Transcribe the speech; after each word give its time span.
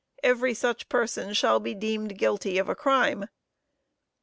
every 0.23 0.51
such 0.55 0.89
person 0.89 1.31
shall 1.31 1.59
be 1.59 1.75
deemed 1.75 2.17
guilty 2.17 2.57
of 2.57 2.67
a 2.67 2.73
crime." 2.73 3.27